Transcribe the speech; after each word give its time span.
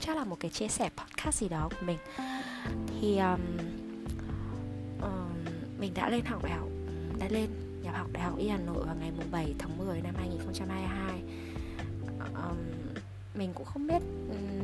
chắc 0.00 0.16
là 0.16 0.24
một 0.24 0.36
cái 0.40 0.50
chia 0.50 0.68
sẻ 0.68 0.90
podcast 0.96 1.40
gì 1.40 1.48
đó 1.48 1.68
của 1.70 1.86
mình. 1.86 1.98
Thì 3.00 3.18
um, 3.18 3.40
um, 5.02 5.34
mình 5.78 5.92
đã 5.94 6.08
lên 6.08 6.24
học 6.24 6.42
đại 6.42 6.52
học 6.52 6.68
đã 7.18 7.26
lên 7.30 7.50
nhập 7.82 7.94
học 7.96 8.06
đại 8.12 8.22
học 8.22 8.38
y 8.38 8.48
Hà 8.48 8.58
Nội 8.58 8.84
vào 8.86 8.96
ngày 9.00 9.10
mùng 9.16 9.30
7 9.30 9.54
tháng 9.58 9.78
10 9.78 10.00
năm 10.00 10.14
2022 10.18 11.22
um, 12.34 12.56
mình 13.34 13.52
cũng 13.54 13.66
không 13.66 13.86
biết 13.86 14.02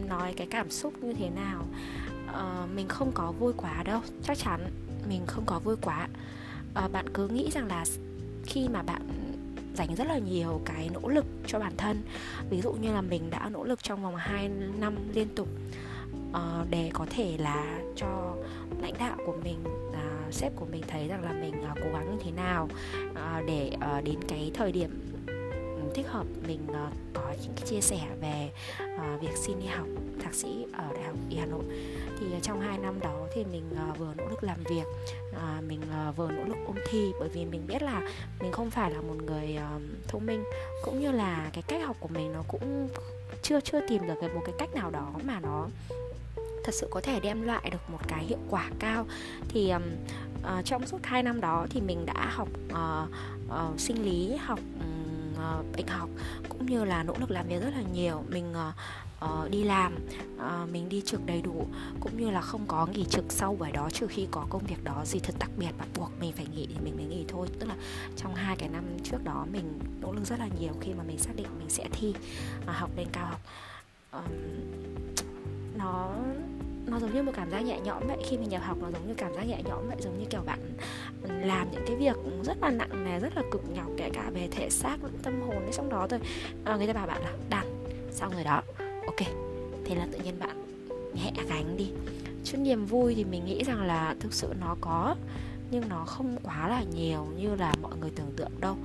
nói 0.09 0.34
cái 0.37 0.47
cảm 0.51 0.71
xúc 0.71 0.95
như 1.03 1.12
thế 1.12 1.30
nào. 1.30 1.64
Uh, 2.30 2.71
mình 2.75 2.89
không 2.89 3.12
có 3.14 3.33
vui 3.33 3.53
quá 3.57 3.83
đâu 3.83 4.01
chắc 4.23 4.39
chắn 4.39 4.71
mình 5.09 5.23
không 5.27 5.45
có 5.47 5.59
vui 5.59 5.77
quá. 5.83 6.09
Uh, 6.84 6.92
bạn 6.92 7.06
cứ 7.14 7.28
nghĩ 7.28 7.51
rằng 7.51 7.67
là 7.67 7.84
khi 8.47 8.69
mà 8.69 8.83
bạn 8.83 9.22
dành 9.75 9.95
rất 9.95 10.07
là 10.07 10.19
nhiều 10.19 10.61
cái 10.65 10.91
nỗ 10.93 11.09
lực 11.09 11.27
cho 11.47 11.59
bản 11.59 11.73
thân. 11.77 12.03
Ví 12.51 12.61
dụ 12.61 12.73
như 12.73 12.93
là 12.93 13.01
mình 13.01 13.31
đã 13.31 13.49
nỗ 13.53 13.65
lực 13.65 13.83
trong 13.83 14.03
vòng 14.03 14.17
2 14.17 14.48
năm 14.79 14.97
liên 15.15 15.29
tục 15.35 15.48
uh, 16.31 16.71
để 16.71 16.91
có 16.95 17.07
thể 17.11 17.37
là 17.39 17.81
cho 17.97 18.37
lãnh 18.83 18.95
đạo 18.98 19.17
của 19.27 19.37
mình 19.45 19.59
uh, 19.89 20.35
sếp 20.35 20.57
của 20.57 20.67
mình 20.73 20.83
thấy 20.89 21.09
rằng 21.09 21.25
là 21.25 21.33
mình 21.33 21.55
uh, 21.71 21.79
cố 21.85 21.93
gắng 21.93 22.17
như 22.17 22.23
thế 22.25 22.31
nào 22.31 22.69
uh, 23.11 23.47
để 23.47 23.73
uh, 23.77 24.05
đến 24.05 24.17
cái 24.29 24.51
thời 24.55 24.73
điểm 24.73 25.12
thích 25.95 26.06
hợp 26.09 26.27
mình 26.46 26.66
uh, 26.70 26.92
có 27.14 27.34
những 27.42 27.52
cái 27.56 27.66
chia 27.66 27.80
sẻ 27.80 28.00
về 28.20 28.50
uh, 28.95 29.20
việc 29.20 29.37
xin 29.37 29.60
đi 29.60 29.66
học 29.66 29.87
thạc 30.23 30.34
sĩ 30.34 30.66
ở 30.73 30.92
đại 30.95 31.05
học 31.05 31.16
y 31.30 31.37
Hà 31.37 31.46
Nội. 31.46 31.64
Thì 32.20 32.27
uh, 32.37 32.42
trong 32.42 32.60
hai 32.60 32.78
năm 32.78 33.00
đó 33.00 33.27
thì 33.34 33.45
mình 33.45 33.64
uh, 33.91 33.98
vừa 33.98 34.14
nỗ 34.16 34.28
lực 34.28 34.45
làm 34.45 34.59
việc 34.64 34.84
uh, 35.30 35.64
mình 35.69 35.80
uh, 36.09 36.16
vừa 36.16 36.30
nỗ 36.30 36.45
lực 36.45 36.59
ôn 36.66 36.77
thi 36.91 37.12
bởi 37.20 37.28
vì 37.28 37.44
mình 37.44 37.67
biết 37.67 37.83
là 37.83 38.02
mình 38.41 38.52
không 38.52 38.70
phải 38.70 38.91
là 38.91 39.00
một 39.00 39.17
người 39.27 39.58
uh, 39.77 39.83
thông 40.08 40.27
minh 40.27 40.44
cũng 40.84 41.00
như 41.00 41.12
là 41.12 41.50
cái 41.52 41.62
cách 41.62 41.83
học 41.86 41.97
của 42.00 42.08
mình 42.08 42.33
nó 42.33 42.42
cũng 42.48 42.89
chưa 43.42 43.61
chưa 43.61 43.80
tìm 43.89 44.06
được 44.06 44.34
một 44.34 44.42
cái 44.45 44.55
cách 44.58 44.74
nào 44.74 44.91
đó 44.91 45.12
mà 45.24 45.41
nó 45.41 45.69
thật 46.64 46.74
sự 46.74 46.89
có 46.91 47.00
thể 47.00 47.20
đem 47.20 47.42
lại 47.42 47.70
được 47.70 47.91
một 47.91 47.98
cái 48.08 48.24
hiệu 48.24 48.39
quả 48.50 48.70
cao. 48.78 49.06
Thì 49.48 49.70
um, 49.70 49.83
uh, 50.42 50.64
trong 50.64 50.86
suốt 50.86 50.98
hai 51.02 51.22
năm 51.22 51.41
đó 51.41 51.67
thì 51.70 51.80
mình 51.80 52.06
đã 52.06 52.30
học 52.30 52.48
uh, 52.72 53.08
uh, 53.47 53.80
sinh 53.80 54.05
lý 54.05 54.36
học 54.36 54.61
um, 54.80 55.11
uh, 55.61 55.77
bệnh 55.77 55.87
học 55.87 56.09
cũng 56.48 56.67
như 56.67 56.85
là 56.85 57.03
nỗ 57.03 57.15
lực 57.19 57.31
làm 57.31 57.48
việc 57.48 57.62
rất 57.62 57.71
là 57.75 57.83
nhiều. 57.93 58.25
Mình 58.29 58.53
uh, 58.53 58.75
uh, 59.25 59.51
đi 59.51 59.65
làm 59.65 59.95
uh, 60.37 60.71
mình 60.73 60.89
đi 60.89 61.03
trực 61.07 61.27
đầy 61.27 61.43
đủ 61.43 61.67
cũng 62.01 62.17
như 62.17 62.31
là 62.31 62.41
không 62.41 62.67
có 62.67 62.87
nghỉ 62.87 63.05
trực 63.05 63.25
sau 63.29 63.57
buổi 63.59 63.73
đó 63.73 63.89
trừ 63.91 64.07
khi 64.07 64.29
có 64.31 64.47
công 64.51 64.67
việc 64.67 64.85
đó 64.85 65.03
gì 65.05 65.19
thật 65.19 65.35
đặc 65.39 65.51
biệt 65.57 65.70
bắt 65.79 65.89
buộc 65.95 66.11
mình 66.20 66.33
phải 66.33 66.47
nghỉ 66.47 66.67
thì 66.67 66.75
mình 66.85 66.97
mới 66.97 67.05
nghỉ 67.05 67.25
thôi. 67.29 67.48
Tức 67.59 67.67
là 67.67 67.77
trong 68.17 68.35
hai 68.35 68.57
cái 68.57 68.69
năm 68.69 68.85
trước 69.05 69.25
đó 69.25 69.47
mình 69.53 69.79
nỗ 70.01 70.13
lực 70.13 70.25
rất 70.25 70.39
là 70.39 70.48
nhiều 70.61 70.73
khi 70.81 70.93
mà 70.95 71.05
mình 71.05 71.19
xác 71.19 71.33
định 71.37 71.47
mình 71.59 71.70
sẽ 71.70 71.89
thi 71.93 72.15
uh, 72.63 72.67
học 72.67 72.91
lên 72.97 73.07
cao 73.13 73.27
học. 73.27 73.41
Um, 74.13 74.33
nó 75.79 76.11
nó 76.86 77.00
giống 77.00 77.14
như 77.14 77.22
một 77.22 77.33
cảm 77.34 77.50
giác 77.50 77.61
nhẹ 77.61 77.80
nhõm 77.80 78.02
vậy. 78.06 78.16
Khi 78.25 78.38
mình 78.38 78.48
nhập 78.48 78.62
học 78.64 78.78
nó 78.80 78.91
giống 78.91 79.08
như 79.08 79.14
cảm 79.14 79.34
giác 79.34 79.42
nhẹ 79.42 79.62
nhõm 79.64 79.88
vậy. 79.88 79.97
Giống 80.00 80.19
như 80.19 80.25
kiểu 80.30 80.41
bạn 80.47 80.58
làm 81.28 81.70
những 81.70 81.84
cái 81.86 81.97
việc 81.97 82.16
rất 82.42 82.62
là 82.62 82.70
nặng 82.70 83.05
nề 83.05 83.19
rất 83.19 83.36
là 83.36 83.42
cực 83.50 83.62
nhọc 83.74 83.86
kể 83.97 84.11
cả 84.12 84.30
về 84.34 84.48
thể 84.50 84.70
xác 84.70 85.05
lẫn 85.05 85.19
tâm 85.22 85.41
hồn 85.41 85.61
đấy 85.61 85.72
trong 85.72 85.89
đó 85.89 86.06
thôi. 86.11 86.20
À, 86.64 86.77
người 86.77 86.86
ta 86.86 86.92
bảo 86.92 87.06
bạn 87.06 87.22
là 87.22 87.33
đàn 87.50 87.84
xong 88.11 88.33
rồi 88.33 88.44
đó. 88.44 88.62
Ok 89.06 89.28
thế 89.84 89.94
là 89.94 90.06
tự 90.12 90.19
nhiên 90.19 90.34
bạn 90.39 90.64
nhẹ 91.14 91.33
gánh 91.48 91.77
đi. 91.77 91.92
Chứ 92.44 92.56
niềm 92.58 92.86
vui 92.86 93.14
thì 93.14 93.24
mình 93.24 93.44
nghĩ 93.44 93.64
rằng 93.64 93.83
là 93.83 94.14
thực 94.20 94.33
sự 94.33 94.55
nó 94.61 94.77
có 94.80 95.17
nhưng 95.70 95.89
nó 95.89 96.05
không 96.05 96.36
quá 96.42 96.69
là 96.69 96.83
nhiều 96.83 97.27
như 97.36 97.55
là 97.55 97.74
mọi 97.83 97.96
người 98.00 98.11
tưởng 98.11 98.33
tượng 98.36 98.61
đâu. 98.61 98.77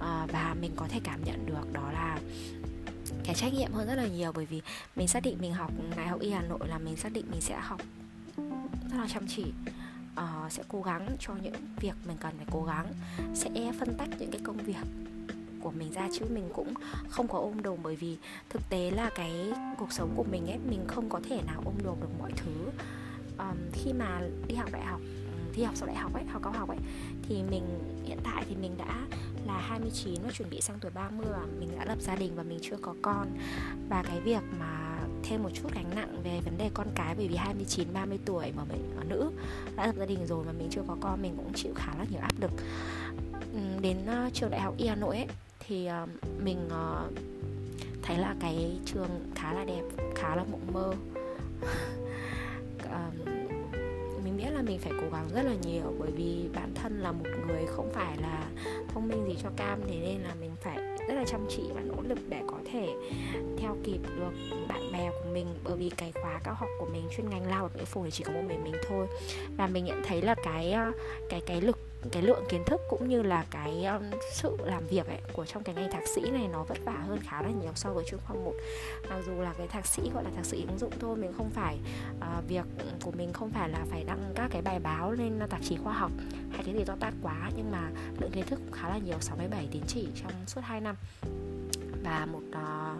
À, 0.00 0.26
và 0.32 0.56
mình 0.60 0.70
có 0.76 0.86
thể 0.88 1.00
cảm 1.04 1.24
nhận 1.24 1.46
được 1.46 1.72
đó 1.72 1.90
là 1.92 2.18
cái 3.24 3.34
trách 3.34 3.54
nhiệm 3.54 3.72
hơn 3.72 3.86
rất 3.86 3.94
là 3.94 4.06
nhiều 4.06 4.32
bởi 4.32 4.46
vì 4.46 4.62
mình 4.96 5.08
xác 5.08 5.22
định 5.22 5.38
mình 5.40 5.52
học 5.52 5.70
đại 5.96 6.08
học 6.08 6.20
y 6.20 6.30
hà 6.30 6.42
nội 6.42 6.68
là 6.68 6.78
mình 6.78 6.96
xác 6.96 7.12
định 7.12 7.24
mình 7.30 7.40
sẽ 7.40 7.58
học 7.60 7.80
rất 8.90 8.96
là 8.96 9.08
chăm 9.14 9.26
chỉ. 9.28 9.44
Uh, 10.20 10.52
sẽ 10.52 10.62
cố 10.68 10.82
gắng 10.82 11.16
cho 11.20 11.34
những 11.42 11.54
việc 11.80 11.94
mình 12.06 12.16
cần 12.20 12.32
phải 12.36 12.46
cố 12.50 12.64
gắng 12.64 12.86
sẽ 13.34 13.72
phân 13.80 13.94
tách 13.98 14.08
những 14.18 14.30
cái 14.30 14.40
công 14.44 14.56
việc 14.56 14.84
của 15.60 15.70
mình 15.70 15.92
ra 15.92 16.08
chứ 16.12 16.24
mình 16.30 16.48
cũng 16.54 16.74
không 17.08 17.28
có 17.28 17.38
ôm 17.38 17.62
đồm 17.62 17.78
bởi 17.82 17.96
vì 17.96 18.16
thực 18.50 18.62
tế 18.70 18.90
là 18.90 19.10
cái 19.14 19.52
cuộc 19.78 19.92
sống 19.92 20.12
của 20.16 20.24
mình 20.30 20.46
ấy 20.46 20.58
mình 20.58 20.84
không 20.88 21.08
có 21.08 21.20
thể 21.28 21.40
nào 21.46 21.62
ôm 21.64 21.74
đồm 21.84 22.00
được 22.00 22.18
mọi 22.18 22.32
thứ. 22.36 22.70
Um, 23.38 23.56
khi 23.72 23.92
mà 23.92 24.20
đi 24.48 24.54
học 24.54 24.72
đại 24.72 24.84
học 24.84 25.00
ừ, 25.00 25.52
thi 25.52 25.62
học 25.62 25.76
sau 25.76 25.86
đại 25.86 25.96
học 25.96 26.14
ấy 26.14 26.24
học 26.24 26.42
cao 26.44 26.52
học 26.52 26.68
ấy 26.68 26.78
thì 27.28 27.42
mình 27.42 27.64
hiện 28.04 28.18
tại 28.24 28.44
thì 28.48 28.56
mình 28.56 28.76
đã 28.78 29.06
là 29.46 29.58
29 29.58 30.14
và 30.24 30.30
chuẩn 30.30 30.50
bị 30.50 30.60
sang 30.60 30.78
tuổi 30.80 30.90
30 30.94 31.26
và 31.30 31.46
mình 31.58 31.68
đã 31.78 31.84
lập 31.84 31.98
gia 32.00 32.14
đình 32.14 32.32
và 32.36 32.42
mình 32.42 32.58
chưa 32.62 32.76
có 32.82 32.94
con. 33.02 33.26
Và 33.88 34.02
cái 34.02 34.20
việc 34.20 34.42
mà 34.58 34.98
thêm 35.22 35.42
một 35.42 35.50
chút 35.54 35.68
gánh 35.74 35.90
nặng 35.94 36.20
về 36.24 36.40
vấn 36.44 36.58
đề 36.58 36.70
con 36.74 36.86
cái 36.94 37.14
bởi 37.14 37.28
vì 37.28 37.36
29 37.36 37.88
30 37.92 38.18
tuổi 38.24 38.52
mà 38.56 38.64
mình 38.64 38.92
ở 38.96 39.04
nữ 39.04 39.30
đã 39.76 39.86
lập 39.86 39.94
gia 39.98 40.06
đình 40.06 40.26
rồi 40.26 40.44
mà 40.44 40.52
mình 40.52 40.68
chưa 40.70 40.82
có 40.86 40.96
con 41.00 41.22
mình 41.22 41.34
cũng 41.36 41.52
chịu 41.54 41.72
khá 41.76 41.92
là 41.98 42.04
nhiều 42.10 42.20
áp 42.20 42.32
lực. 42.40 42.50
Đến 43.80 43.96
uh, 44.26 44.34
trường 44.34 44.50
đại 44.50 44.60
học 44.60 44.74
y 44.78 44.86
Hà 44.86 44.94
Nội 44.94 45.16
ấy 45.16 45.26
thì 45.66 45.88
uh, 46.02 46.08
mình 46.42 46.68
uh, 46.68 47.12
thấy 48.02 48.18
là 48.18 48.34
cái 48.40 48.78
trường 48.84 49.08
khá 49.34 49.52
là 49.52 49.64
đẹp 49.64 49.82
khá 50.14 50.36
là 50.36 50.44
mộng 50.44 50.72
mơ 50.72 50.94
mình 54.64 54.78
phải 54.78 54.92
cố 55.00 55.06
gắng 55.12 55.28
rất 55.34 55.42
là 55.42 55.54
nhiều, 55.62 55.94
bởi 55.98 56.10
vì 56.10 56.48
bản 56.54 56.74
thân 56.74 57.00
là 57.00 57.12
một 57.12 57.26
người 57.46 57.66
không 57.66 57.90
phải 57.92 58.16
là 58.16 58.44
thông 58.88 59.08
minh 59.08 59.24
gì 59.28 59.36
cho 59.42 59.50
cam, 59.56 59.80
thế 59.88 59.96
nên 60.02 60.22
là 60.22 60.34
mình 60.40 60.50
phải 60.62 60.76
rất 61.08 61.14
là 61.14 61.24
chăm 61.26 61.46
chỉ 61.48 61.62
và 61.74 61.80
nỗ 61.80 62.02
lực 62.08 62.18
để 62.28 62.40
có 62.46 62.58
thể 62.72 62.88
theo 63.58 63.76
kịp 63.84 63.98
được 64.16 64.56
bạn 64.68 64.92
bè 64.92 65.10
của 65.10 65.30
mình. 65.32 65.46
Bởi 65.64 65.76
vì 65.76 65.90
cái 65.90 66.12
khóa 66.12 66.40
cao 66.44 66.54
học 66.54 66.68
của 66.80 66.86
mình 66.92 67.08
chuyên 67.16 67.30
ngành 67.30 67.50
lao 67.50 67.62
động 67.62 67.70
ngữ 67.76 67.84
phổ 67.84 68.04
thì 68.04 68.10
chỉ 68.10 68.24
có 68.24 68.32
một 68.32 68.42
mình 68.48 68.64
mình 68.64 68.74
thôi. 68.88 69.06
Và 69.56 69.66
mình 69.66 69.84
nhận 69.84 70.02
thấy 70.04 70.22
là 70.22 70.34
cái 70.44 70.72
ờ, 70.72 70.92
cái 71.30 71.40
cái 71.40 71.60
lực 71.60 71.78
cái 72.12 72.22
lượng 72.22 72.44
kiến 72.48 72.64
thức 72.66 72.80
cũng 72.88 73.08
như 73.08 73.22
là 73.22 73.44
cái 73.50 73.84
um, 73.84 74.02
sự 74.32 74.56
làm 74.64 74.86
việc 74.86 75.06
ấy 75.06 75.18
của 75.32 75.44
trong 75.46 75.62
cái 75.62 75.74
ngành 75.74 75.92
thạc 75.92 76.08
sĩ 76.14 76.20
này 76.30 76.48
nó 76.52 76.64
vất 76.64 76.78
vả 76.84 77.04
hơn 77.06 77.18
khá 77.22 77.42
là 77.42 77.48
nhiều 77.48 77.72
so 77.74 77.92
với 77.92 78.04
chuyên 78.10 78.20
khoa 78.26 78.36
một. 78.36 78.54
Mặc 79.08 79.18
dù 79.26 79.32
là 79.32 79.54
cái 79.58 79.66
thạc 79.66 79.86
sĩ 79.86 80.02
gọi 80.14 80.24
là 80.24 80.30
thạc 80.36 80.44
sĩ 80.44 80.64
ứng 80.68 80.78
dụng 80.78 80.92
thôi 81.00 81.16
mình 81.16 81.32
không 81.36 81.50
phải 81.50 81.78
uh, 82.18 82.48
việc 82.48 82.64
của 83.02 83.12
mình 83.12 83.32
không 83.32 83.50
phải 83.50 83.68
là 83.68 83.78
phải 83.90 84.04
đăng 84.04 84.32
các 84.34 84.48
cái 84.50 84.62
bài 84.62 84.78
báo 84.78 85.12
lên 85.12 85.40
tạp 85.50 85.62
chí 85.62 85.76
khoa 85.76 85.92
học 85.92 86.10
hay 86.52 86.62
cái 86.64 86.74
gì 86.74 86.84
to 86.84 86.96
tát 87.00 87.14
quá 87.22 87.50
nhưng 87.56 87.70
mà 87.70 87.90
lượng 88.20 88.30
kiến 88.30 88.44
thức 88.46 88.60
cũng 88.64 88.72
khá 88.72 88.88
là 88.88 88.98
nhiều 88.98 89.16
67 89.20 89.68
tín 89.72 89.82
chỉ 89.86 90.08
trong 90.22 90.32
suốt 90.46 90.60
2 90.64 90.80
năm 90.80 90.96
và 92.04 92.26
một 92.26 92.42
uh, 92.48 92.98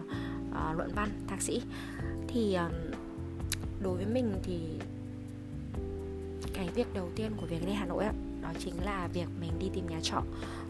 uh, 0.49 0.77
luận 0.77 0.91
văn 0.95 1.09
thạc 1.27 1.41
sĩ. 1.41 1.61
Thì 2.27 2.57
uh, 2.65 2.71
đối 3.81 3.95
với 3.95 4.05
mình 4.05 4.33
thì 4.43 4.59
cái 6.53 6.69
việc 6.75 6.93
đầu 6.93 7.09
tiên 7.15 7.31
của 7.37 7.45
việc 7.45 7.63
lên 7.65 7.75
Hà 7.75 7.85
Nội 7.85 8.03
ấy, 8.03 8.13
đó 8.45 8.59
chính 8.59 8.85
là 8.85 9.07
việc 9.13 9.27
mình 9.39 9.51
đi 9.59 9.69
tìm 9.73 9.87
nhà 9.87 9.99
trọ 10.01 10.21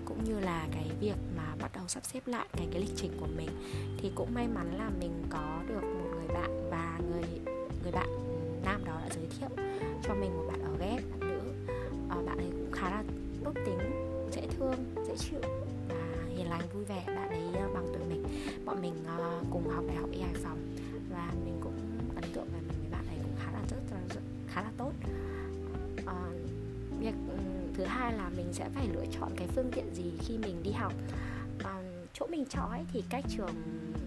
cũng 0.05 0.23
như 0.23 0.39
là 0.39 0.67
cái 0.71 0.91
việc 0.99 1.15
mà 1.37 1.55
bắt 1.61 1.71
đầu 1.75 1.83
sắp 1.87 2.05
xếp 2.05 2.27
lại 2.27 2.47
cái 2.53 2.67
cái 2.71 2.81
lịch 2.81 2.95
trình 2.95 3.11
của 3.19 3.27
mình. 3.37 3.49
Thì 3.97 4.11
cũng 4.15 4.33
may 4.33 4.47
mắn 4.47 4.77
là 4.77 4.89
mình 4.99 5.23
có 5.29 5.59
được 5.67 5.81
một 5.83 6.09
người 6.15 6.27
bạn 6.27 6.69
và 6.71 6.99
người 7.11 7.23
người 7.83 7.91
bạn 7.91 8.07
nam 8.65 8.85
đó 8.85 8.99
đã 9.01 9.15
giới 9.15 9.25
thiệu 9.39 9.49
cho 10.03 10.13
mình 10.13 10.37
một 10.37 10.43
bạn 10.47 10.61
ở 10.63 10.77
ghép 10.79 11.03
bạn 11.11 11.19
nữ. 11.19 11.39
À, 12.09 12.15
bạn 12.25 12.37
ấy 12.37 12.47
cũng 12.51 12.71
khá 12.71 12.89
là 12.89 13.03
tốt 13.43 13.53
tính 13.65 13.79
dễ 14.31 14.47
thương 14.57 14.75
dễ 15.07 15.15
chịu 15.17 15.39
và 15.89 16.25
hiền 16.35 16.49
lành 16.49 16.61
vui 16.73 16.83
vẻ. 16.85 17.03
Bạn 17.07 17.29
ấy 17.29 17.61
ờ, 17.61 17.69
bằng 17.73 17.87
tuổi 17.93 18.03
mình. 18.09 18.23
Bọn 18.65 18.81
mình 18.81 18.93
uh, 19.15 19.47
cùng 19.51 19.69
học 19.69 19.83
đại 19.87 19.95
học 19.95 20.09
y 20.11 20.21
hải 20.21 20.33
phòng 20.33 20.57
và 21.11 21.31
mình 21.45 21.57
cũng 21.63 21.77
ấn 22.15 22.33
tượng 22.33 22.47
về 22.53 22.59
thứ 27.75 27.83
hai 27.83 28.13
là 28.13 28.29
mình 28.37 28.53
sẽ 28.53 28.69
phải 28.69 28.87
lựa 28.93 29.05
chọn 29.11 29.31
cái 29.37 29.47
phương 29.47 29.71
tiện 29.71 29.95
gì 29.95 30.11
khi 30.19 30.37
mình 30.37 30.63
đi 30.63 30.71
học. 30.71 30.93
À, 31.63 31.81
chỗ 32.13 32.27
mình 32.27 32.45
chọn 32.45 32.69
ấy 32.69 32.85
thì 32.93 33.03
cách 33.09 33.25
trường 33.29 33.55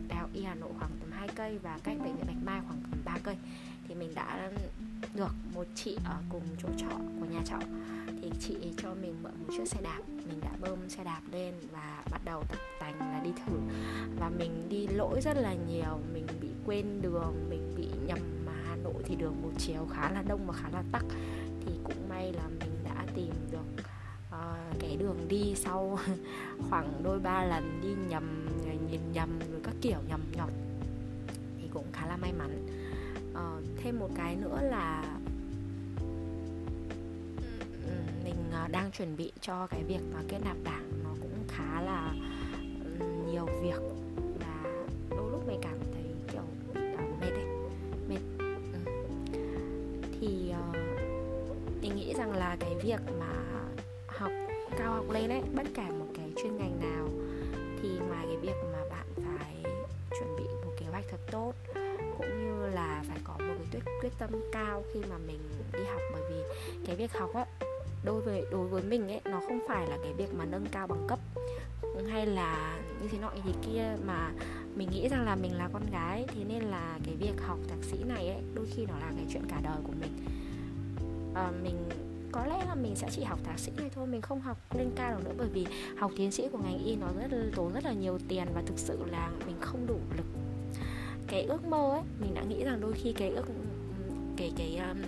đại 0.09 0.19
học 0.19 0.31
y 0.35 0.43
hà 0.43 0.55
nội 0.55 0.70
khoảng 0.79 0.91
tầm 1.00 1.11
2 1.12 1.29
cây 1.29 1.59
và 1.59 1.79
cách 1.85 1.99
bệnh 1.99 2.17
viện 2.17 2.26
bạch 2.26 2.43
mai 2.44 2.61
khoảng 2.67 2.81
tầm 2.91 3.00
3 3.05 3.19
cây. 3.25 3.37
Thì 3.88 3.94
mình 3.94 4.15
đã 4.15 4.50
được 5.15 5.32
một 5.55 5.67
chị 5.75 5.99
ở 6.05 6.17
cùng 6.29 6.43
chỗ 6.62 6.69
trọ 6.76 6.97
của 7.20 7.26
nhà 7.31 7.41
trọ. 7.44 7.59
Thì 8.23 8.32
chị 8.41 8.56
cho 8.76 8.94
mình 8.94 9.15
mượn 9.23 9.32
một 9.41 9.53
chiếc 9.56 9.69
xe 9.69 9.81
đạp. 9.82 10.00
Mình 10.09 10.41
đã 10.41 10.50
bơm 10.61 10.88
xe 10.88 11.05
đạp 11.05 11.21
lên 11.32 11.55
và 11.73 12.03
bắt 12.11 12.21
đầu 12.25 12.43
tập 12.49 12.59
tành 12.81 12.99
là 12.99 13.21
đi 13.25 13.31
thử. 13.47 13.56
Và 14.21 14.31
mình 14.38 14.69
đi 14.69 14.87
lỗi 14.87 15.21
rất 15.21 15.37
là 15.37 15.55
nhiều. 15.55 15.99
Mình 16.14 16.26
bị 16.41 16.49
quên 16.67 17.03
đường 17.03 17.47
mình 17.50 17.75
bị 17.76 17.88
nhầm 18.06 18.19
mà 18.47 18.53
hà 18.69 18.76
nội 18.76 19.03
thì 19.05 19.17
đường 19.17 19.43
một 19.43 19.50
chiều 19.59 19.88
khá 19.93 20.11
là 20.11 20.23
đông 20.23 20.47
và 20.47 20.53
khá 20.53 20.69
là 20.73 20.82
tắc 20.93 21.05
thì 21.69 21.75
cũng 21.85 22.09
may 22.09 22.32
là 22.32 22.49
mình 22.61 22.70
đã 22.85 23.05
tìm 23.15 23.32
được 23.50 23.82
uh, 24.29 24.81
cái 24.81 24.97
đường 24.97 25.29
đi 25.29 25.55
sau 25.56 25.99
khoảng 26.70 27.03
đôi 27.03 27.20
ba 27.20 27.44
lần 27.44 27.81
đi 27.82 27.88
nhầm 28.09 28.47
ờ, 28.67 28.73
nhìn 28.91 29.00
nhầm 29.12 29.38
rồi 29.50 29.61
các 29.65 29.75
kiểu 29.81 29.99
nhầm 30.09 30.20
nhọt 30.37 30.50
thì 31.59 31.69
cũng 31.73 31.85
khá 31.93 32.06
là 32.06 32.17
may 32.17 32.32
mắn. 32.32 32.67
Uh, 33.32 33.65
thêm 33.82 33.99
một 33.99 34.11
cái 34.17 34.37
nữa 34.37 34.61
là 34.62 35.19
ừ, 37.87 37.93
mình 38.25 38.50
uh, 38.64 38.71
đang 38.71 38.91
chuẩn 38.91 39.17
bị 39.17 39.32
cho 39.41 39.67
cái 39.67 39.82
việc 39.85 40.00
mà 40.14 40.21
kết 40.29 40.38
nạp 40.44 40.56
đảng 40.64 40.91
nó 41.05 41.11
cũng 41.21 41.44
khá 41.49 41.81
là 41.81 42.14
việc 52.83 53.01
mà 53.21 53.35
học 54.07 54.33
cao 54.79 54.93
học 54.93 55.11
lên 55.11 55.31
ấy 55.31 55.43
bất 55.55 55.67
kể 55.75 55.83
một 55.99 56.07
cái 56.15 56.33
chuyên 56.37 56.57
ngành 56.57 56.81
nào 56.81 57.09
thì 57.83 57.89
ngoài 58.09 58.27
cái 58.27 58.37
việc 58.37 58.57
mà 58.73 58.79
bạn 58.91 59.07
phải 59.17 59.73
chuẩn 60.11 60.37
bị 60.37 60.45
một 60.45 60.73
kế 60.81 60.87
hoạch 60.87 61.05
thật 61.11 61.21
tốt 61.31 61.53
cũng 62.19 62.29
như 62.29 62.67
là 62.67 63.05
phải 63.09 63.19
có 63.25 63.35
một 63.39 63.55
cái 63.73 63.81
quyết 63.85 63.93
quyết 64.01 64.13
tâm 64.19 64.31
cao 64.53 64.85
khi 64.95 65.01
mà 65.11 65.19
mình 65.27 65.39
đi 65.73 65.85
học. 65.85 66.01
Bởi 66.13 66.23
vì 66.31 66.37
cái 66.87 66.97
việc 66.97 67.13
học 67.13 67.35
á 67.35 67.47
đối 68.05 68.21
với 68.21 68.45
đối 68.51 68.69
với 68.69 68.83
mình 68.83 69.09
ấy 69.09 69.21
nó 69.25 69.41
không 69.41 69.61
phải 69.69 69.87
là 69.89 69.99
cái 70.03 70.13
việc 70.13 70.35
mà 70.35 70.45
nâng 70.45 70.67
cao 70.73 70.87
bằng 70.87 71.07
cấp 71.09 71.19
hay 72.11 72.27
là 72.27 72.81
như 73.03 73.09
thế 73.09 73.19
nọ 73.19 73.31
như 73.31 73.41
thế 73.45 73.53
kia. 73.67 73.97
Mà 74.07 74.33
mình 74.75 74.89
nghĩ 74.91 75.09
rằng 75.09 75.25
là 75.25 75.37
mình 75.37 75.59
là 75.59 75.69
con 75.73 75.83
gái 75.93 76.25
thế 76.29 76.45
nên 76.49 76.63
là 76.63 76.99
cái 77.05 77.15
việc 77.17 77.41
học 77.47 77.59
thạc 77.69 77.79
sĩ 77.83 78.05
này 78.05 78.29
ấy 78.29 78.43
đôi 78.55 78.67
khi 78.75 78.87
nó 78.87 78.95
là 78.99 79.13
cái 79.17 79.27
chuyện 79.33 79.43
cả 79.49 79.61
đời 79.63 79.77
của 79.85 79.93
mình. 80.01 80.13
À, 81.35 81.51
mình 81.63 81.77
mình 82.83 82.97
sẽ 82.97 83.09
chỉ 83.11 83.23
học 83.23 83.39
thạc 83.45 83.59
sĩ 83.59 83.73
này 83.77 83.91
thôi 83.95 84.07
mình 84.07 84.21
không 84.21 84.41
học 84.41 84.77
lên 84.77 84.91
cao 84.97 85.17
được 85.17 85.25
nữa. 85.25 85.35
Bởi 85.39 85.49
vì 85.49 85.67
học 85.99 86.13
tiến 86.17 86.31
sĩ 86.31 86.49
của 86.53 86.59
ngành 86.59 86.85
y 86.85 86.97
nó 86.97 87.07
rất 87.21 87.33
là 87.33 87.47
tốn 87.57 87.73
rất 87.73 87.85
là 87.85 87.93
nhiều 87.93 88.19
tiền 88.29 88.49
và 88.55 88.63
thực 88.67 88.79
sự 88.79 88.99
là 89.11 89.31
mình 89.47 89.57
không 89.61 89.87
đủ 89.87 89.99
lực. 90.17 90.27
Cái 91.27 91.43
ước 91.43 91.65
mơ 91.65 91.91
ấy 91.91 92.03
mình 92.21 92.35
đã 92.35 92.43
nghĩ 92.43 92.65
rằng 92.65 92.81
đôi 92.81 92.93
khi 92.93 93.13
cái 93.13 93.31
ước 93.31 93.45
cái 94.37 94.53
cái 94.57 94.77
um, 94.77 94.99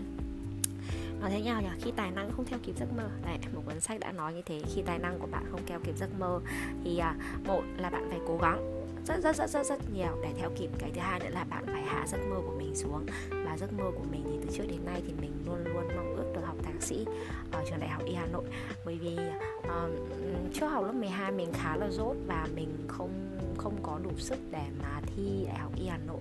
nói 1.20 1.30
thế 1.30 1.42
nào 1.42 1.62
nhỉ? 1.62 1.68
Khi 1.80 1.92
tài 1.96 2.10
năng 2.10 2.32
không 2.32 2.44
theo 2.44 2.58
kịp 2.62 2.74
giấc 2.78 2.92
mơ. 2.96 3.08
Đấy 3.24 3.38
một 3.54 3.62
cuốn 3.66 3.80
sách 3.80 4.00
đã 4.00 4.12
nói 4.12 4.34
như 4.34 4.42
thế 4.46 4.62
khi 4.74 4.82
tài 4.82 4.98
năng 4.98 5.18
của 5.18 5.26
bạn 5.26 5.44
không 5.50 5.60
theo 5.66 5.80
kịp 5.84 5.98
giấc 5.98 6.18
mơ 6.18 6.40
thì 6.84 7.00
uh, 7.00 7.46
một 7.46 7.62
là 7.76 7.90
bạn 7.90 8.06
phải 8.10 8.18
cố 8.26 8.38
gắng 8.38 8.79
rất 9.06 9.22
rất 9.22 9.36
rất 9.36 9.50
rất 9.50 9.66
rất 9.66 9.90
nhiều. 9.90 10.18
Để 10.22 10.28
theo 10.38 10.50
kịp 10.56 10.70
cái 10.78 10.90
thứ 10.94 11.00
hai 11.00 11.20
nữa 11.20 11.30
là 11.30 11.44
bạn 11.44 11.64
phải 11.66 11.82
hạ 11.82 12.06
giấc 12.06 12.18
mơ 12.30 12.36
của 12.46 12.54
mình 12.58 12.74
xuống. 12.74 13.06
Và 13.30 13.56
giấc 13.56 13.72
mơ 13.72 13.84
của 13.96 14.04
mình 14.10 14.24
thì 14.30 14.38
từ 14.42 14.56
trước 14.56 14.64
đến 14.68 14.84
nay 14.84 15.02
thì 15.06 15.12
mình 15.20 15.32
luôn 15.46 15.64
luôn 15.64 15.88
mong 15.96 16.16
ước 16.16 16.32
được 16.34 16.42
học 16.46 16.56
thạc 16.62 16.82
sĩ 16.82 17.06
ở 17.52 17.64
trường 17.70 17.80
đại 17.80 17.88
học 17.88 18.02
y 18.04 18.14
hà 18.14 18.26
nội. 18.26 18.44
Bởi 18.84 18.98
vì 18.98 19.18
uh, 19.58 20.54
trước 20.54 20.66
học 20.66 20.84
lớp 20.84 20.92
12 20.92 21.32
mình 21.32 21.52
khá 21.52 21.76
là 21.76 21.90
dốt 21.90 22.16
và 22.26 22.46
mình 22.54 22.68
không 22.88 23.10
không 23.58 23.76
có 23.82 23.98
đủ 24.02 24.10
sức 24.16 24.38
để 24.50 24.64
mà 24.82 25.00
thi 25.06 25.44
đại 25.46 25.58
học 25.58 25.72
y 25.76 25.86
hà 25.86 25.98
nội 26.06 26.20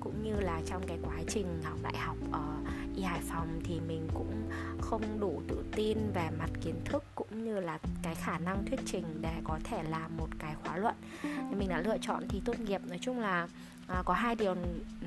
cũng 0.00 0.22
như 0.22 0.40
là 0.40 0.60
trong 0.66 0.86
cái 0.86 0.98
quá 1.02 1.16
trình 1.28 1.62
học 1.64 1.78
đại 1.82 1.96
học 1.96 2.16
ở 2.32 2.56
y 2.96 3.02
Hải 3.02 3.20
Phòng 3.20 3.60
thì 3.64 3.80
mình 3.80 4.08
cũng 4.14 4.48
không 4.80 5.20
đủ 5.20 5.42
tự 5.48 5.64
tin 5.76 5.98
về 6.14 6.28
mặt 6.38 6.50
kiến 6.64 6.74
thức 6.84 7.04
cũng 7.14 7.44
như 7.44 7.60
là 7.60 7.78
cái 8.02 8.14
khả 8.14 8.38
năng 8.38 8.64
thuyết 8.64 8.80
trình 8.86 9.04
để 9.20 9.32
có 9.44 9.58
thể 9.64 9.82
làm 9.82 10.16
một 10.16 10.28
cái 10.38 10.54
khóa 10.64 10.76
luận. 10.76 10.94
Nên 11.22 11.58
mình 11.58 11.68
đã 11.68 11.80
lựa 11.80 11.98
chọn 12.00 12.28
thì 12.28 12.42
tốt 12.44 12.60
nghiệp. 12.60 12.80
Nói 12.86 12.98
chung 13.00 13.18
là 13.20 13.48
à, 13.86 14.02
có 14.04 14.14
hai 14.14 14.34
điều 14.34 14.54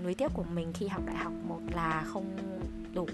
nuối 0.04 0.16
tiếc 0.16 0.32
của 0.34 0.44
mình 0.44 0.74
khi 0.74 0.88
học 0.88 1.02
đại 1.06 1.16
học. 1.16 1.34
Một 1.48 1.62
là 1.72 2.04
không 2.08 2.38
đủ 2.94 3.08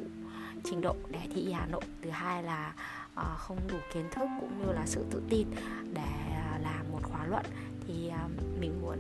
trình 0.64 0.82
độ 0.82 0.96
để 1.10 1.20
thi 1.34 1.42
y 1.42 1.52
Hà 1.52 1.66
Nội. 1.66 1.82
Thứ 2.02 2.10
hai 2.10 2.44
là 2.44 2.74
à, 3.16 3.24
không 3.38 3.58
đủ 3.68 3.78
kiến 3.94 4.06
thức 4.12 4.28
cũng 4.40 4.60
như 4.60 4.74
là 4.74 4.86
sự 4.86 5.06
tự 5.12 5.22
tin 5.30 5.48
để 5.94 6.12
à, 6.36 6.60
làm 6.64 6.92
một 6.92 7.00
khóa 7.04 7.26
luận. 7.26 7.46
Thì 7.88 8.08
à, 8.10 8.28
mình 8.60 8.82
muốn 8.82 8.98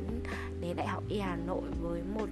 đến 0.61 0.75
đại 0.75 0.87
học 0.87 1.03
y 1.09 1.19
Hà 1.19 1.35
Nội 1.35 1.63
với 1.81 2.01
một 2.15 2.27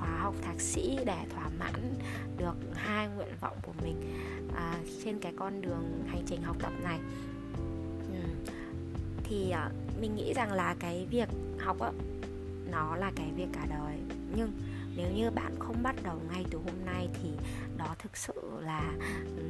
khóa 0.00 0.18
học 0.18 0.34
thạc 0.42 0.60
sĩ 0.60 0.98
để 1.06 1.16
thỏa 1.34 1.48
mãn 1.58 1.94
được 2.38 2.54
hai 2.74 3.08
nguyện 3.08 3.34
vọng 3.40 3.56
của 3.62 3.72
mình 3.82 3.96
à, 4.56 4.78
trên 5.04 5.18
cái 5.18 5.32
con 5.36 5.60
đường 5.60 6.04
hành 6.08 6.22
trình 6.26 6.42
học 6.42 6.56
tập 6.62 6.72
này. 6.82 6.98
Ừ. 8.12 8.52
thì 9.24 9.50
à, 9.50 9.70
mình 10.00 10.16
nghĩ 10.16 10.32
rằng 10.34 10.52
là 10.52 10.76
cái 10.80 11.06
việc 11.10 11.28
học 11.58 11.80
á 11.80 11.90
nó 12.70 12.96
là 12.96 13.12
cái 13.16 13.30
việc 13.36 13.48
cả 13.52 13.66
đời. 13.70 13.96
Nhưng 14.36 14.52
nếu 14.96 15.06
như 15.14 15.30
bạn 15.30 15.52
không 15.58 15.82
bắt 15.82 15.94
đầu 16.02 16.20
ngay 16.32 16.44
từ 16.50 16.58
hôm 16.58 16.86
nay 16.86 17.08
thì 17.22 17.30
đó 17.78 17.94
thực 17.98 18.16
sự 18.16 18.32
là 18.60 18.92
ừ, 19.36 19.42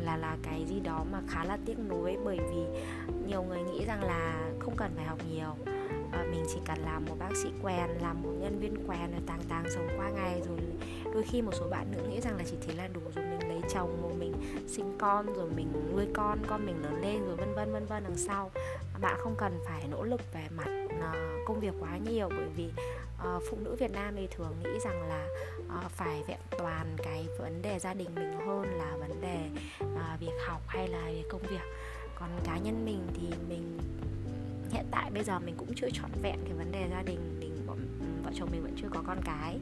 là 0.00 0.16
là 0.16 0.36
cái 0.42 0.64
gì 0.68 0.80
đó 0.80 1.04
mà 1.12 1.20
khá 1.28 1.44
là 1.44 1.58
tiếc 1.66 1.78
nuối 1.88 2.16
bởi 2.24 2.38
vì 2.38 2.80
nhiều 3.28 3.42
người 3.42 3.62
nghĩ 3.62 3.84
rằng 3.84 4.04
là 4.04 4.50
không 4.58 4.76
cần 4.76 4.90
phải 4.96 5.04
học 5.04 5.18
nhiều 5.30 5.73
à, 6.14 6.24
mình 6.30 6.44
chỉ 6.54 6.60
cần 6.64 6.78
làm 6.78 7.04
một 7.04 7.14
bác 7.18 7.36
sĩ 7.42 7.48
quèn 7.62 7.90
làm 8.00 8.22
một 8.22 8.32
nhân 8.40 8.58
viên 8.60 8.86
quèn 8.86 9.10
rồi 9.12 9.20
tàng 9.26 9.42
tàng 9.48 9.64
sống 9.74 9.88
qua 9.96 10.10
ngày 10.10 10.42
rồi 10.48 10.58
đôi 11.14 11.22
khi 11.22 11.42
một 11.42 11.52
số 11.54 11.68
bạn 11.68 11.92
nữ 11.92 12.02
nghĩ 12.08 12.20
rằng 12.20 12.36
là 12.36 12.44
chỉ 12.50 12.56
thế 12.66 12.74
là 12.74 12.88
đủ 12.88 13.00
rồi 13.14 13.24
mình 13.24 13.48
lấy 13.48 13.60
chồng 13.74 14.02
rồi 14.02 14.12
mình 14.18 14.32
sinh 14.68 14.98
con 14.98 15.34
rồi 15.34 15.50
mình 15.56 15.72
nuôi 15.92 16.06
con 16.14 16.38
con 16.46 16.66
mình 16.66 16.82
lớn 16.82 17.00
lên 17.02 17.24
rồi 17.26 17.36
vân 17.36 17.54
vân 17.54 17.72
vân 17.72 17.86
vân 17.86 18.04
đằng 18.04 18.16
sau. 18.16 18.50
Bạn 19.00 19.16
không 19.18 19.34
cần 19.38 19.60
phải 19.66 19.84
nỗ 19.90 20.02
lực 20.02 20.20
về 20.34 20.46
mặt 20.56 20.66
ờ, 21.00 21.12
công 21.46 21.60
việc 21.60 21.74
quá 21.80 21.96
nhiều 21.96 22.28
bởi 22.28 22.48
vì 22.56 22.70
uh, 23.36 23.42
phụ 23.50 23.56
nữ 23.60 23.76
Việt 23.76 23.92
Nam 23.92 24.14
thì 24.16 24.26
thường 24.26 24.56
nghĩ 24.64 24.78
rằng 24.84 25.08
là 25.08 25.26
uh, 25.84 25.90
phải 25.90 26.22
vẹn 26.28 26.38
toàn 26.58 26.96
cái 27.02 27.28
vấn 27.38 27.62
đề 27.62 27.78
gia 27.78 27.94
đình 27.94 28.14
mình 28.14 28.32
hơn 28.46 28.62
là 28.78 28.96
vấn 28.96 29.20
đề 29.20 29.38
uh, 29.84 30.20
việc 30.20 30.36
học 30.46 30.60
hay 30.66 30.88
là 30.88 31.10
việc 31.10 31.24
công 31.30 31.42
việc. 31.42 31.64
Còn 32.14 32.28
cá 32.44 32.58
nhân 32.58 32.84
mình 32.84 33.06
thì 33.14 33.28
mình 33.48 33.78
hiện 34.74 34.86
tại 34.90 35.10
bây 35.10 35.24
giờ 35.24 35.38
mình 35.38 35.54
cũng 35.56 35.74
chưa 35.76 35.90
trọn 35.92 36.10
vẹn 36.22 36.36
cái 36.44 36.52
vấn 36.52 36.72
đề 36.72 36.88
gia 36.90 37.02
đình 37.02 37.40
mình 37.40 37.66
vợ, 37.66 37.74
vợ 38.22 38.30
chồng 38.34 38.48
mình 38.52 38.62
vẫn 38.62 38.74
chưa 38.76 38.88
có 38.90 39.02
con 39.06 39.18
cái. 39.24 39.58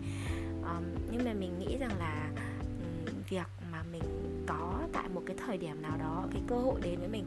Um, 0.63 0.85
nhưng 1.11 1.25
mà 1.25 1.33
mình 1.33 1.59
nghĩ 1.59 1.77
rằng 1.79 1.99
là 1.99 2.31
um, 3.07 3.15
việc 3.29 3.47
mà 3.73 3.83
mình 3.93 4.03
có 4.47 4.79
tại 4.93 5.09
một 5.15 5.23
cái 5.27 5.37
thời 5.47 5.59
điểm 5.59 5.83
nào 5.83 5.97
đó 5.99 6.25
cái 6.33 6.43
cơ 6.47 6.57
hội 6.57 6.81
đến 6.83 6.99
với 6.99 7.09
mình 7.09 7.25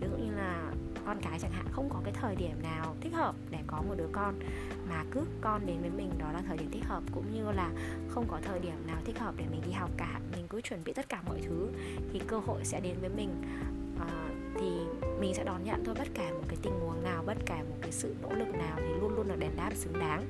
ví 0.00 0.06
dụ 0.10 0.16
như 0.16 0.36
là 0.36 0.72
con 1.06 1.18
cái 1.22 1.38
chẳng 1.38 1.52
hạn 1.52 1.66
không 1.72 1.88
có 1.90 2.00
cái 2.04 2.14
thời 2.20 2.36
điểm 2.36 2.62
nào 2.62 2.96
thích 3.00 3.12
hợp 3.14 3.34
để 3.50 3.58
có 3.66 3.82
một 3.88 3.94
đứa 3.98 4.08
con 4.12 4.40
mà 4.88 5.04
cứ 5.10 5.20
con 5.40 5.66
đến 5.66 5.80
với 5.80 5.90
mình 5.90 6.10
đó 6.18 6.32
là 6.32 6.42
thời 6.46 6.56
điểm 6.56 6.70
thích 6.70 6.84
hợp 6.84 7.02
cũng 7.14 7.24
như 7.34 7.52
là 7.52 7.70
không 8.08 8.24
có 8.28 8.38
thời 8.42 8.60
điểm 8.60 8.86
nào 8.86 8.96
thích 9.04 9.18
hợp 9.18 9.34
để 9.36 9.44
mình 9.50 9.60
đi 9.66 9.72
học 9.72 9.90
cả 9.96 10.20
mình 10.32 10.48
cứ 10.48 10.60
chuẩn 10.60 10.84
bị 10.84 10.92
tất 10.92 11.08
cả 11.08 11.22
mọi 11.26 11.40
thứ 11.48 11.68
thì 12.12 12.20
cơ 12.26 12.38
hội 12.38 12.64
sẽ 12.64 12.80
đến 12.80 12.96
với 13.00 13.10
mình. 13.10 13.30
Uh, 13.96 14.27
thì 14.60 14.70
mình 15.20 15.34
sẽ 15.34 15.44
đón 15.44 15.64
nhận 15.64 15.84
thôi, 15.84 15.94
bất 15.98 16.08
cả 16.14 16.30
một 16.30 16.44
cái 16.48 16.56
tình 16.62 16.80
huống 16.80 17.02
nào, 17.04 17.22
bất 17.26 17.36
cả 17.46 17.56
một 17.56 17.76
cái 17.82 17.92
sự 17.92 18.14
nỗ 18.22 18.28
lực 18.32 18.48
nào 18.48 18.76
thì 18.76 19.00
luôn 19.00 19.16
luôn 19.16 19.28
là 19.28 19.36
đền 19.36 19.50
đáp 19.56 19.70
xứng 19.74 19.98
đáng. 19.98 20.24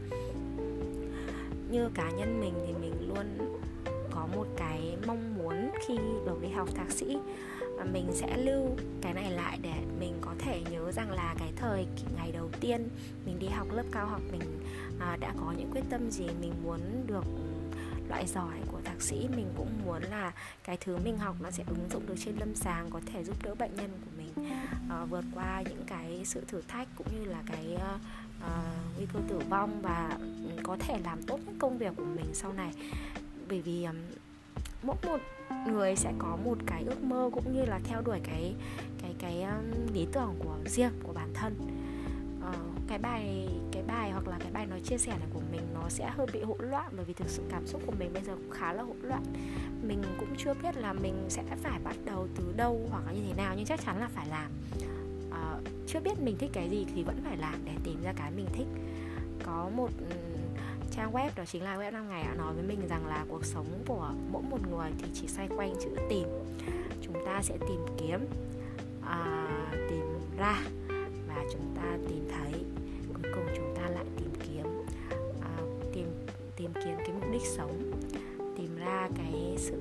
Như 1.71 1.91
cá 1.95 2.11
nhân 2.11 2.41
mình 2.41 2.55
thì 2.67 2.73
mình 2.73 3.09
luôn 3.09 3.57
có 4.11 4.27
một 4.37 4.47
cái 4.57 4.97
mong 5.07 5.35
muốn 5.39 5.71
khi 5.87 5.97
được 6.27 6.43
đi 6.43 6.49
học 6.49 6.69
thạc 6.75 6.91
sĩ. 6.91 7.19
Mình 7.93 8.11
sẽ 8.12 8.37
lưu 8.37 8.67
cái 9.02 9.14
này 9.14 9.31
lại 9.31 9.59
để 9.62 9.75
mình 10.00 10.19
có 10.21 10.35
thể 10.38 10.62
nhớ 10.71 10.93
rằng 10.93 11.11
là 11.11 11.35
cái 11.38 11.52
thời 11.57 11.87
ngày 12.17 12.33
đầu 12.33 12.49
tiên 12.61 12.88
mình 13.26 13.38
đi 13.38 13.47
học 13.47 13.67
lớp 13.73 13.85
cao 13.93 14.07
học, 14.07 14.21
mình 14.33 14.61
à, 15.00 15.17
đã 15.21 15.35
có 15.41 15.55
những 15.59 15.71
quyết 15.73 15.85
tâm 15.91 16.11
gì, 16.11 16.26
mình 16.41 16.52
muốn 16.64 16.81
được 17.07 17.25
loại 18.09 18.26
giỏi 18.26 18.55
của 18.73 18.79
thạc 18.85 19.02
sĩ, 19.02 19.29
mình 19.37 19.47
cũng 19.57 19.69
muốn 19.85 20.02
là 20.02 20.33
cái 20.64 20.76
thứ 20.76 20.97
mình 21.05 21.19
học 21.19 21.37
nó 21.43 21.50
sẽ 21.50 21.64
ứng 21.67 21.88
dụng 21.91 22.07
được 22.07 22.14
trên 22.19 22.37
lâm 22.37 22.55
sàng, 22.55 22.91
có 22.91 23.00
thể 23.12 23.25
giúp 23.25 23.37
đỡ 23.43 23.55
bệnh 23.55 23.76
nhân 23.76 23.91
của 24.05 24.11
mình 24.17 24.18
uh, 24.38 25.11
vượt 25.11 25.25
qua 25.35 25.62
những 25.62 25.83
cái 25.87 26.23
sự 26.25 26.45
thử 26.49 26.62
thách 26.68 26.88
cũng 26.97 27.07
như 27.18 27.25
là 27.25 27.42
cái 27.47 27.76
uh, 27.76 28.00
nguy 28.97 29.07
cơ 29.12 29.21
tử 29.28 29.38
vong 29.49 29.83
và 29.83 30.16
ừ, 30.21 30.26
có 30.62 30.76
thể 30.76 30.99
làm 31.04 31.23
tốt 31.23 31.40
nhất 31.47 31.54
công 31.59 31.78
việc 31.78 31.92
của 31.97 32.04
mình 32.04 32.26
sau 32.33 32.52
này. 32.52 32.73
Bởi 33.49 33.62
vì 33.62 33.85
um, 33.85 33.97
mỗi 34.83 34.97
một 35.07 35.18
người 35.66 35.97
sẽ 35.97 36.12
có 36.18 36.37
một 36.45 36.59
cái 36.66 36.85
ước 36.85 37.02
mơ 37.02 37.30
cũng 37.33 37.54
như 37.54 37.64
là 37.64 37.80
theo 37.85 38.02
đuổi 38.02 38.21
cái 38.25 38.54
cái 39.02 39.14
cái 39.18 39.42
um, 39.42 39.95
lý 39.95 40.07
tưởng 40.12 40.35
của 40.38 40.57
riêng 40.66 40.92
của 41.02 41.12
bản 41.12 41.28
thân. 41.35 41.54
Uh, 42.49 42.88
cái 42.88 42.99
bài 42.99 43.49
cái 43.73 43.83
bài 43.83 44.11
hoặc 44.11 44.28
là 44.28 44.38
cái 44.40 44.52
bài 44.52 44.66
nói 44.66 44.80
chia 44.80 44.99
sẻ 44.99 45.11
này 45.18 45.28
của 45.35 45.40
nó 45.82 45.88
sẽ 45.88 46.11
hơi 46.11 46.26
bị 46.32 46.42
hỗn 46.42 46.70
loạn 46.70 46.92
bởi 46.97 47.04
vì 47.04 47.14
thực 47.14 47.28
sự 47.28 47.42
cảm 47.50 47.66
xúc 47.66 47.82
của 47.87 47.92
mình 47.99 48.12
bây 48.12 48.23
giờ 48.23 48.32
cũng 48.37 48.50
khá 48.50 48.73
là 48.73 48.82
hỗn 48.82 48.97
loạn. 49.02 49.23
Mình 49.82 50.02
cũng 50.18 50.28
chưa 50.38 50.54
biết 50.54 50.76
là 50.76 50.92
mình 50.92 51.26
sẽ 51.28 51.42
phải 51.62 51.78
bắt 51.85 51.97
đầu 52.04 52.28
từ 52.37 52.52
đâu 52.56 52.88
hoặc 52.90 53.02
là 53.06 53.12
như 53.12 53.20
thế 53.26 53.35
nào 53.37 53.54
nhưng 53.56 53.66
chắc 53.66 53.80
chắn 53.85 54.00
là 54.00 54.08
phải 54.14 54.26
làm. 54.26 54.50
Uh, 55.28 55.68
chưa 55.87 56.00
biết 56.00 56.20
mình 56.20 56.37
thích 56.38 56.50
cái 56.52 56.70
gì 56.70 56.87
thì 56.94 57.02
vẫn 57.02 57.20
phải 57.25 57.37
làm 57.37 57.54
để 57.64 57.73
tìm 57.85 58.02
ra 58.02 58.12
cái 58.16 58.30
mình 58.30 58.47
thích. 58.52 58.66
Có 59.44 59.70
một 59.76 59.90
ừ, 59.99 60.16
trang 60.90 61.12
web 61.12 61.30
đó 61.37 61.44
chính 61.44 61.62
là 61.62 61.76
web 61.76 61.92
5 61.92 62.08
ngày 62.08 62.25
đã 62.25 62.35
nói 62.35 62.54
với 62.54 62.62
mình 62.62 62.88
rằng 62.88 63.06
là 63.06 63.25
cuộc 63.28 63.44
sống 63.44 63.66
của 63.87 64.12
mỗi 64.32 64.42
một 64.42 64.68
người 64.70 64.90
thì 64.99 65.08
chỉ 65.14 65.28
xoay 65.28 65.49
quanh 65.49 65.75
chữ 65.80 65.90
tìm. 66.11 66.28
Chúng 67.02 67.14
ta 67.26 67.42
sẽ 67.42 67.58
tìm 67.68 67.80
kiếm 67.99 68.20
à, 69.04 69.47
tìm 69.90 70.04
ra 70.38 70.62
và 71.28 71.44
chúng 71.52 71.75
ta 71.76 71.99
tìm 72.08 72.28
thấy. 72.30 72.64
Cuối 73.08 73.32
cùng 73.35 73.44
chúng 73.56 73.75
ta 73.76 73.88
lại 73.88 74.04
tìm 74.16 74.30
kiếm 74.47 74.77
đích 77.38 77.47
sống 77.47 77.90
tìm 78.57 78.76
ra 78.76 79.09
cái 79.16 79.54
sự 79.59 79.78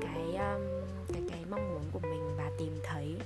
cái 0.00 0.24
um, 0.24 0.62
cái 1.12 1.22
cái 1.30 1.44
mong 1.50 1.72
muốn 1.72 1.82
của 1.92 1.98
mình 1.98 2.36
và 2.36 2.50
tìm 2.58 2.72
thấy 2.82 3.16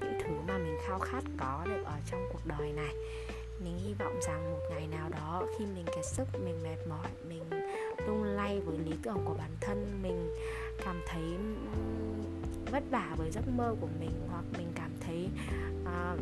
những 0.00 0.18
thứ 0.24 0.30
mà 0.48 0.58
mình 0.58 0.76
khao 0.86 0.98
khát 0.98 1.24
có 1.36 1.62
được 1.66 1.84
ở 1.84 1.96
trong 2.10 2.28
cuộc 2.32 2.46
đời 2.46 2.72
này. 2.72 2.94
Mình 3.64 3.78
hy 3.78 3.94
vọng 3.94 4.20
rằng 4.26 4.50
một 4.50 4.60
ngày 4.70 4.86
nào 4.86 5.08
đó 5.08 5.46
khi 5.58 5.66
mình 5.66 5.84
kiệt 5.96 6.04
sức 6.04 6.24
mình 6.44 6.62
mệt 6.62 6.76
mỏi 6.88 7.08
mình 7.28 7.42
lung 8.06 8.22
lay 8.22 8.60
với 8.60 8.78
lý 8.78 8.96
tưởng 9.02 9.18
của 9.24 9.34
bản 9.38 9.50
thân 9.60 10.02
mình 10.02 10.30
cảm 10.84 11.00
thấy 11.06 11.22
vất 12.72 12.82
vả 12.90 13.14
với 13.16 13.30
giấc 13.30 13.48
mơ 13.48 13.76
của 13.80 13.88
mình 14.00 14.12
hoặc 14.30 14.44
mình 14.58 14.72
cảm 14.74 14.90
thấy 15.00 15.28
uh, 15.82 16.20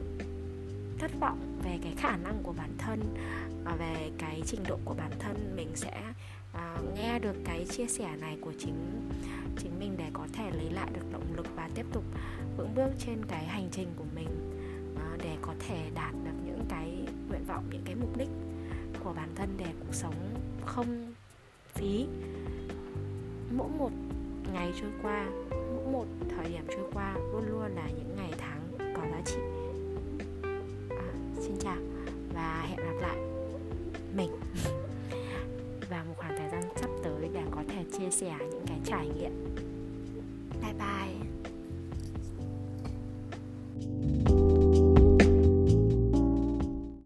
thất 0.98 1.10
vọng 1.20 1.58
về 1.64 1.78
cái 1.82 1.92
khả 1.96 2.16
năng 2.16 2.42
của 2.42 2.52
bản 2.52 2.70
thân 2.78 3.00
uh, 3.72 3.78
về 3.78 4.10
cái 4.18 4.42
trình 4.46 4.60
độ 4.68 4.78
của 4.84 4.94
bản 4.94 5.10
thân 5.18 5.56
mình 5.56 5.68
sẽ 5.74 6.02
uh, 6.10 6.31
được 7.22 7.36
cái 7.44 7.66
chia 7.70 7.86
sẻ 7.86 8.16
này 8.20 8.38
của 8.40 8.52
chính 8.58 8.74
chính 9.56 9.78
mình 9.78 9.94
để 9.98 10.04
có 10.12 10.26
thể 10.32 10.50
lấy 10.50 10.70
lại 10.70 10.90
được 10.94 11.12
động 11.12 11.36
lực 11.36 11.46
và 11.56 11.70
tiếp 11.74 11.86
tục 11.92 12.04
vững 12.56 12.74
bước 12.74 12.90
trên 12.98 13.24
cái 13.28 13.44
hành 13.44 13.68
trình 13.72 13.88
của 13.96 14.04
mình 14.14 14.28
ờ, 14.96 15.16
để 15.22 15.36
có 15.42 15.54
thể 15.58 15.90
đạt 15.94 16.14
được 16.24 16.36
những 16.46 16.64
cái 16.68 17.06
nguyện 17.28 17.44
vọng, 17.48 17.64
những 17.70 17.82
cái 17.84 17.94
mục 17.94 18.16
đích 18.16 18.28
của 19.04 19.12
bản 19.12 19.28
thân 19.34 19.48
để 19.58 19.66
cuộc 19.80 19.94
sống 19.94 20.14
không 20.66 21.12
phí. 21.74 22.06
Mỗi 23.56 23.68
một 23.78 23.90
ngày 24.52 24.72
trôi 24.80 24.90
qua, 25.02 25.26
mỗi 25.50 25.92
một 25.92 26.06
thời 26.36 26.48
điểm 26.48 26.64
trôi 26.68 26.90
qua, 26.94 27.14
luôn 27.32 27.41
một 38.22 38.28
khoảng 38.38 38.50
thời 38.66 38.78
gian 38.84 38.84
sắp 38.84 38.98
tới 38.98 39.08
để 39.20 39.51